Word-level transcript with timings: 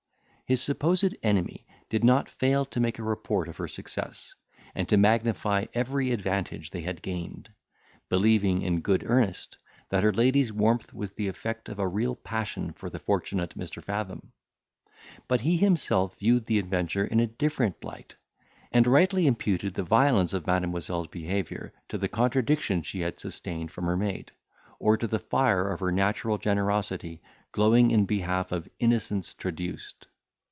His 0.47 0.61
supposed 0.61 1.15
enemy 1.23 1.65
did 1.87 2.03
not 2.03 2.27
fail 2.27 2.65
to 2.65 2.81
make 2.81 2.99
a 2.99 3.03
report 3.03 3.47
of 3.47 3.55
her 3.55 3.69
success, 3.69 4.35
and 4.75 4.85
to 4.89 4.97
magnify 4.97 5.67
every 5.73 6.11
advantage 6.11 6.71
they 6.71 6.81
had 6.81 7.01
gained; 7.01 7.49
believing, 8.09 8.61
in 8.61 8.81
good 8.81 9.05
earnest, 9.07 9.57
that 9.87 10.03
her 10.03 10.11
lady's 10.11 10.51
warmth 10.51 10.93
was 10.93 11.13
the 11.13 11.29
effect 11.29 11.69
of 11.69 11.79
a 11.79 11.87
real 11.87 12.17
passion 12.17 12.73
for 12.73 12.89
the 12.89 12.99
fortunate 12.99 13.57
Mr. 13.57 13.81
Fathom. 13.81 14.33
But 15.29 15.39
he 15.39 15.55
himself 15.55 16.19
viewed 16.19 16.47
the 16.47 16.59
adventure 16.59 17.05
in 17.05 17.21
a 17.21 17.27
different 17.27 17.81
light, 17.81 18.17
and 18.73 18.85
rightly 18.85 19.27
imputed 19.27 19.75
the 19.75 19.83
violence 19.83 20.33
of 20.33 20.45
Mademoiselle's 20.47 21.07
behaviour 21.07 21.71
to 21.87 21.97
the 21.97 22.09
contradiction 22.09 22.81
she 22.83 22.99
had 22.99 23.21
sustained 23.21 23.71
from 23.71 23.85
her 23.85 23.95
maid, 23.95 24.33
or 24.79 24.97
to 24.97 25.07
the 25.07 25.19
fire 25.19 25.69
of 25.71 25.79
her 25.79 25.93
natural 25.93 26.37
generosity 26.37 27.21
glowing 27.53 27.89
in 27.89 28.03
behalf 28.03 28.51
of 28.51 28.67
innocence 28.79 29.33
traduced. 29.33 30.07